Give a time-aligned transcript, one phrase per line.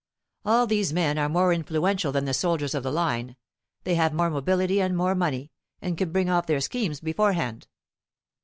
[0.43, 3.35] All these men are more influential than the soldiers of the line,
[3.83, 7.67] they have more mobility and more money, and can bring off their schemes beforehand.